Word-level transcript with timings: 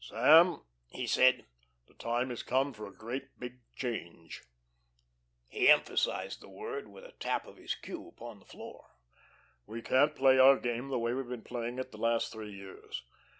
"Sam," 0.03 0.63
he 0.89 1.05
said, 1.05 1.45
"the 1.85 1.93
time 1.93 2.31
is 2.31 2.41
come 2.41 2.73
for 2.73 2.87
a 2.87 2.91
great 2.91 3.39
big 3.39 3.59
change." 3.75 4.41
He 5.47 5.69
emphasised 5.69 6.41
the 6.41 6.49
word 6.49 6.87
with 6.87 7.03
a 7.05 7.11
tap 7.19 7.45
of 7.45 7.57
his 7.57 7.75
cue 7.75 8.07
upon 8.07 8.39
the 8.39 8.45
floor. 8.45 8.93
"We 9.67 9.83
can't 9.83 10.15
play 10.15 10.39
our 10.39 10.57
game 10.57 10.89
the 10.89 10.97
way 10.97 11.13
we've 11.13 11.29
been 11.29 11.43
playing 11.43 11.77
it 11.77 11.91
the 11.91 11.99
last 11.99 12.31
three 12.33 12.51
years. 12.51 13.03